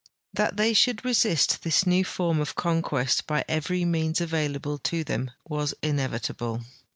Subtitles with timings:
[0.33, 5.29] That they should resist this new form of conquest by every means available to them
[5.47, 6.63] was inevitable.